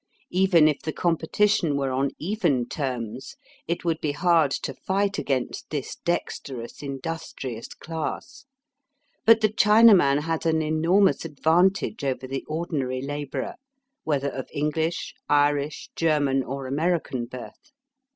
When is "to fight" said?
4.49-5.19